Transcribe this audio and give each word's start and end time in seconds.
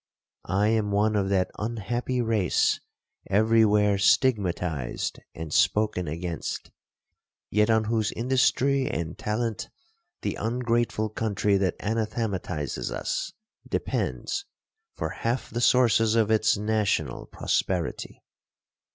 I 0.49 0.69
am 0.69 0.89
one 0.89 1.15
of 1.15 1.29
that 1.29 1.51
unhappy 1.59 2.21
race 2.23 2.79
every 3.29 3.63
where 3.63 3.99
stigmatized 3.99 5.19
and 5.35 5.53
spoken 5.53 6.07
against, 6.07 6.71
yet 7.51 7.69
on 7.69 7.83
whose 7.83 8.11
industry 8.13 8.89
and 8.89 9.15
talent 9.15 9.69
the 10.23 10.37
ungrateful 10.41 11.09
country 11.09 11.55
that 11.57 11.75
anathematizes 11.79 12.89
us, 12.91 13.31
depends 13.69 14.45
for 14.95 15.09
half 15.09 15.51
the 15.51 15.61
sources 15.61 16.15
of 16.15 16.31
its 16.31 16.57
national 16.57 17.27
prosperity. 17.27 18.23